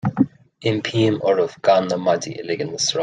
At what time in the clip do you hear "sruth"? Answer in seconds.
2.87-2.99